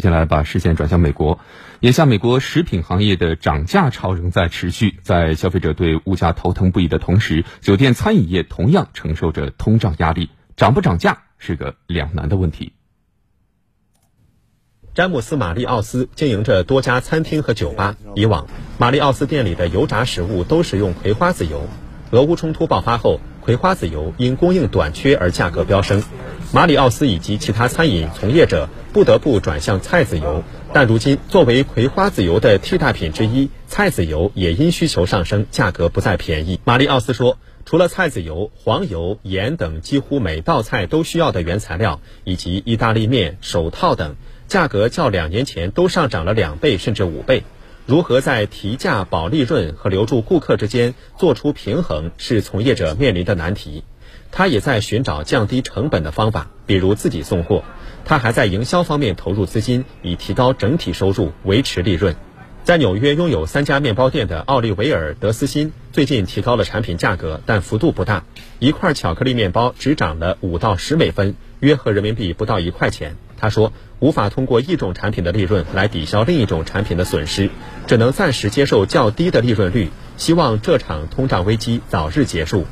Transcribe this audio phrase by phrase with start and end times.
[0.00, 1.40] 接下来把视线转向美国，
[1.80, 12.72] 眼下美国食品行业的涨价潮仍在持续，在消费者对物价头疼不已的同时，酒店餐饮业同样承受着通胀压力，涨不涨价是个两难的问题。
[14.94, 18.46] 詹姆斯·玛丽奥斯经营着多家餐厅和酒吧，以往
[18.78, 21.68] 玛丽奥斯店里的油炸食物都使用葵花籽油。
[22.10, 26.02] 俄乌冲突爆发后，葵花籽油因供应短缺而价格飙升，
[26.52, 30.42] 马里奥斯以及其他餐饮从业者不得不转向菜籽油。
[30.72, 36.58] 但如今，作为葵花籽油的替代品之一，菜籽油也因需求上升，价格不再便宜。
[36.64, 44.16] 马里奥斯说，除了菜籽油、黄油、盐等几乎每道菜都需要的原材料，以及意大利面、手套等，
[44.48, 47.44] 价格较两年前都上涨了两倍甚至五倍。
[47.86, 53.84] 如何在提价、保利润和留住顾客之间做出平衡，是从业者面临的难题。
[54.32, 57.64] 他也在寻找降低成本的方法，比如自己送货。
[58.04, 62.14] 他还在营销方面投入资金，以提高整体收入，维持利润。
[62.62, 68.24] 在纽约拥有三家面包店的奥利维尔·德斯辛最近提高了产品价格，但幅度不大。
[68.58, 73.16] 一块巧克力面包只涨了五到十美分，约合人民币不到一块钱。
[73.38, 77.48] 他说：“无法通过一种产品的利润来抵消另一种产品的损失，
[77.86, 82.66] 只能暂时接受较低的利润率，希望这场通胀危机早日结束。”